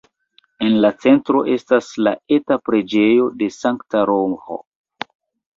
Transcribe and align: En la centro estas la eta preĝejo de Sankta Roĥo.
En 0.67 0.77
la 0.85 0.89
centro 1.03 1.41
estas 1.57 1.89
la 2.07 2.13
eta 2.37 2.57
preĝejo 2.71 3.29
de 3.43 3.51
Sankta 3.59 4.03
Roĥo. 4.13 4.59